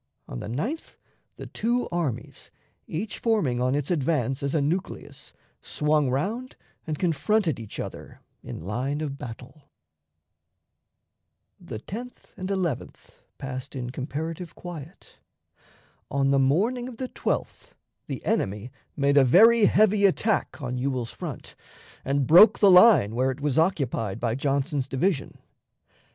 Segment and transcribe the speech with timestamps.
[0.27, 0.95] On the 9th
[1.35, 2.49] the two armies,
[2.87, 5.31] each forming on its advance as a nucleus,
[5.61, 6.55] swung round
[6.87, 9.69] and confronted each other in line of battle.
[11.59, 15.19] The 10th and 11th passed in comparative quiet.
[16.09, 17.73] On the morning of the 12th
[18.07, 21.55] the enemy made a very heavy attack on Ewell's front,
[22.03, 25.37] and broke the line where it was occupied by Johnson's division.